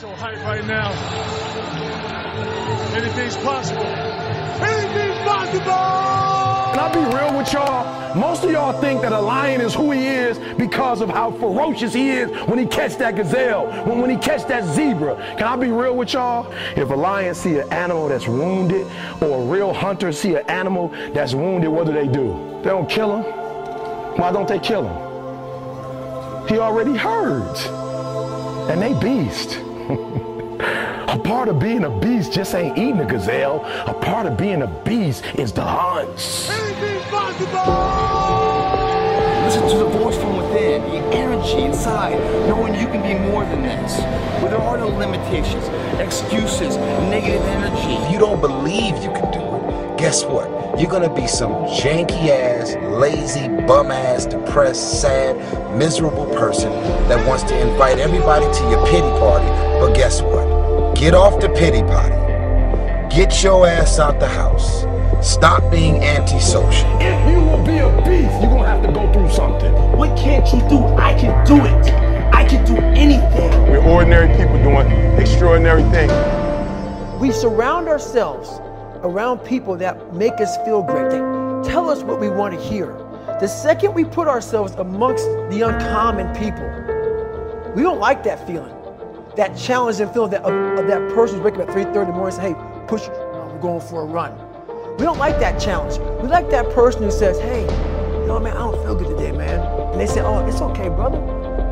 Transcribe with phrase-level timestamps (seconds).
[0.00, 0.90] so hyped right now.
[2.96, 3.84] Anything's possible.
[3.84, 5.60] Anything's possible!
[6.72, 8.16] Can I be real with y'all?
[8.16, 11.92] Most of y'all think that a lion is who he is because of how ferocious
[11.92, 15.16] he is when he catch that gazelle, when, when he catch that zebra.
[15.36, 16.50] Can I be real with y'all?
[16.76, 18.86] If a lion see an animal that's wounded
[19.20, 22.58] or a real hunter see an animal that's wounded, what do they do?
[22.62, 23.24] They don't kill him.
[24.18, 26.48] Why don't they kill him?
[26.48, 27.66] He already herds.
[28.70, 29.60] And they beast.
[29.90, 33.64] A part of being a beast just ain't eating a gazelle.
[33.86, 36.48] A part of being a beast is the hunts.
[39.44, 43.62] Listen to the voice from within, the energy inside, knowing you can be more than
[43.62, 43.98] this.
[44.40, 45.66] Where there are no limitations,
[45.98, 46.76] excuses,
[47.10, 48.04] negative energy.
[48.04, 49.49] If you don't believe you can do
[50.00, 50.48] guess what?
[50.80, 55.36] You're gonna be some janky ass, lazy, bum ass, depressed, sad,
[55.76, 56.72] miserable person
[57.08, 59.46] that wants to invite everybody to your pity party.
[59.78, 60.96] But guess what?
[60.96, 62.16] Get off the pity party.
[63.14, 64.86] Get your ass out the house.
[65.20, 66.88] Stop being antisocial.
[66.98, 69.74] If you will be a beast, you're gonna have to go through something.
[69.98, 70.82] What can't you do?
[70.96, 71.92] I can do it.
[72.32, 73.70] I can do anything.
[73.70, 74.90] We're ordinary people doing
[75.20, 76.12] extraordinary things.
[77.20, 78.62] We surround ourselves
[79.02, 81.10] around people that make us feel great.
[81.10, 81.18] They
[81.68, 82.86] tell us what we want to hear.
[83.40, 86.66] The second we put ourselves amongst the uncommon people,
[87.74, 88.74] we don't like that feeling.
[89.36, 92.12] That challenging feeling that, of, of that person who's waking up at 3.30 in the
[92.12, 94.36] morning and say, hey, push, uh, we're going for a run.
[94.98, 95.98] We don't like that challenge.
[96.20, 99.32] We like that person who says, hey, you know, man, I don't feel good today,
[99.32, 99.60] man.
[99.92, 101.18] And they say, oh, it's okay, brother.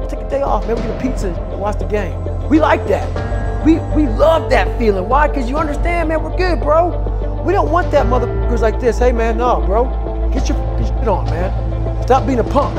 [0.08, 0.66] Take a day off.
[0.66, 2.48] Maybe get a pizza and watch the game.
[2.48, 3.37] We like that.
[3.64, 5.08] We, we love that feeling.
[5.08, 5.28] Why?
[5.28, 7.42] Because you understand, man, we're good, bro.
[7.44, 8.98] We don't want that motherfuckers like this.
[8.98, 10.30] Hey, man, no, bro.
[10.32, 12.02] Get your, shit on, man.
[12.04, 12.76] Stop being a punk.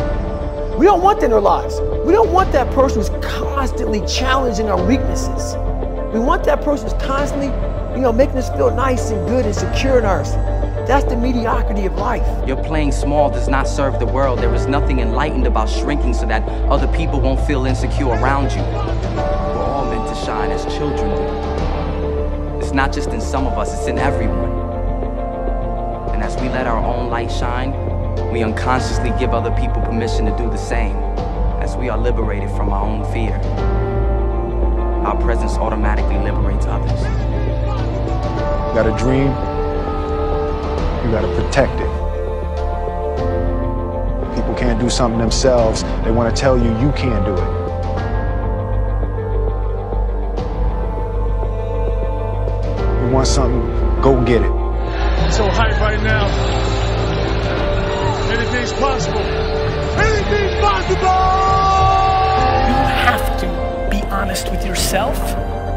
[0.78, 1.80] We don't want that in our lives.
[2.06, 5.56] We don't want that person who's constantly challenging our weaknesses.
[6.14, 7.48] We want that person who's constantly,
[7.96, 10.32] you know, making us feel nice and good and secure in ours.
[10.88, 12.26] That's the mediocrity of life.
[12.48, 14.40] Your playing small does not serve the world.
[14.40, 19.49] There is nothing enlightened about shrinking so that other people won't feel insecure around you.
[20.26, 22.60] Shine as children do.
[22.60, 24.52] It's not just in some of us, it's in everyone.
[26.14, 27.72] And as we let our own light shine,
[28.32, 30.96] we unconsciously give other people permission to do the same
[31.62, 33.36] as we are liberated from our own fear.
[35.06, 37.02] Our presence automatically liberates others.
[38.70, 39.30] You got a dream,
[41.06, 41.90] you got to protect it.
[44.36, 47.59] People can't do something themselves, they want to tell you you can't do it.
[53.20, 54.52] Want something, go get it.
[55.34, 56.28] So hyped right now.
[58.32, 59.20] Anything's possible.
[59.20, 61.20] Anything's possible!
[62.70, 65.18] You have to be honest with yourself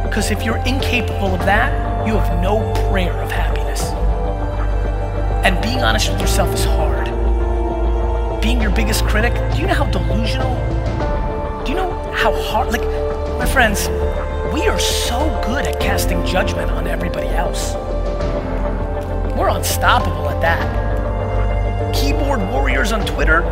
[0.04, 2.60] because if you're incapable of that, you have no
[2.90, 3.90] prayer of happiness.
[5.44, 7.06] And being honest with yourself is hard.
[8.40, 11.11] Being your biggest critic, do you know how delusional?
[11.64, 12.72] Do you know how hard?
[12.72, 12.82] Like,
[13.38, 13.88] my friends,
[14.52, 17.74] we are so good at casting judgment on everybody else.
[19.36, 21.94] We're unstoppable at that.
[21.94, 23.44] Keyboard warriors on Twitter,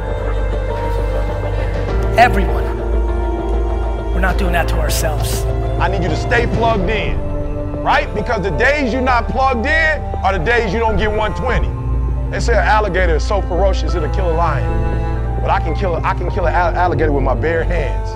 [2.18, 2.64] everyone.
[4.12, 5.44] We're not doing that to ourselves.
[5.80, 7.16] I need you to stay plugged in,
[7.76, 8.12] right?
[8.12, 12.30] Because the days you're not plugged in are the days you don't get 120.
[12.32, 14.99] They say an alligator is so ferocious it'll kill a lion,
[15.40, 18.10] but I can kill I can kill an alligator with my bare hands.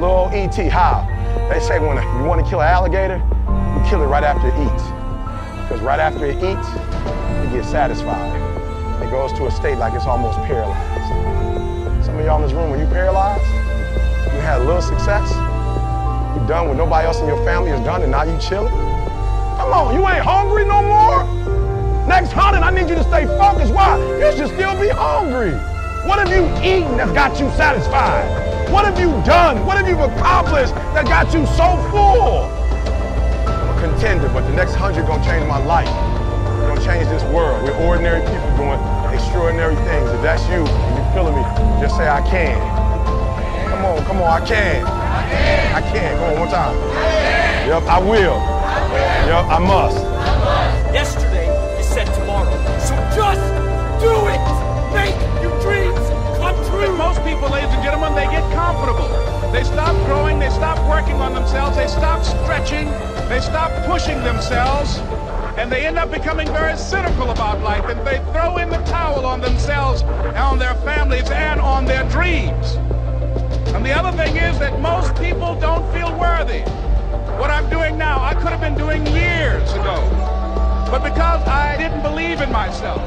[0.00, 1.06] Little ET, how?
[1.50, 4.54] They say when you want to kill an alligator, you kill it right after it
[4.54, 4.84] eats,
[5.62, 6.68] because right after it eats,
[7.46, 8.34] it gets satisfied.
[9.02, 12.04] It goes to a state like it's almost paralyzed.
[12.04, 13.44] Some of y'all in this room, when you paralyzed,
[14.34, 15.30] you had a little success,
[16.34, 18.72] you done what nobody else in your family has done, and now you chilling?
[19.58, 21.24] Come on, you ain't hungry no more?
[22.06, 23.72] Next hunting, I need you to stay focused.
[23.72, 23.98] Why?
[24.18, 25.52] You should still be hungry.
[26.08, 28.24] What have you eaten that's got you satisfied?
[28.72, 29.66] What have you done?
[29.66, 32.48] What have you accomplished that got you so full?
[33.44, 35.84] I'm a contender, but the next hundred gonna change my life.
[36.64, 37.62] We're gonna change this world.
[37.62, 38.80] We're ordinary people doing
[39.12, 40.08] extraordinary things.
[40.08, 41.44] If that's you, and you're feeling me,
[41.76, 42.56] just say I can.
[43.68, 44.86] Come on, come on, I can.
[44.86, 45.74] I can.
[45.76, 46.16] I can.
[46.16, 46.72] Come on, one time.
[46.72, 48.40] I Yep, I will.
[49.28, 50.17] Yep, I must.
[61.20, 62.86] On themselves, they stop stretching,
[63.28, 64.98] they stop pushing themselves,
[65.58, 69.26] and they end up becoming very cynical about life, and they throw in the towel
[69.26, 72.76] on themselves, on their families, and on their dreams.
[73.74, 76.60] And the other thing is that most people don't feel worthy.
[77.38, 79.96] What I'm doing now, I could have been doing years ago.
[80.90, 83.02] But because I didn't believe in myself,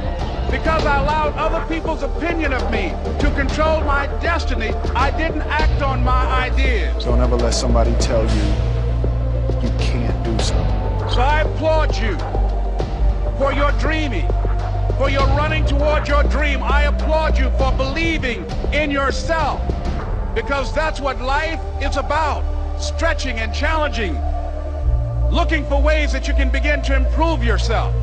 [0.50, 2.90] because I allowed other people's opinion of me
[3.20, 7.04] to control my destiny, I didn't act on my ideas.
[7.04, 8.44] Don't ever let somebody tell you
[9.62, 11.10] you can't do something.
[11.10, 12.18] So I applaud you
[13.38, 14.28] for your dreaming,
[14.98, 16.64] for your running toward your dream.
[16.64, 19.62] I applaud you for believing in yourself
[20.34, 22.44] because that's what life is about
[22.82, 24.14] stretching and challenging,
[25.32, 27.94] looking for ways that you can begin to improve yourself.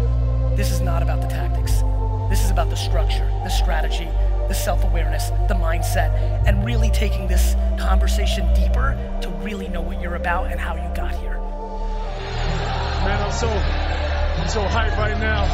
[0.56, 1.82] This is not about the tactics.
[2.28, 4.08] This is about the structure, the strategy,
[4.48, 6.10] the self awareness, the mindset,
[6.46, 10.94] and really taking this conversation deeper to really know what you're about and how you
[10.94, 11.38] got here.
[13.04, 15.44] Man, I'm so, I'm so hyped right now.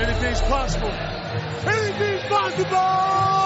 [0.00, 0.88] Anything's possible.
[0.88, 3.39] Anything's possible!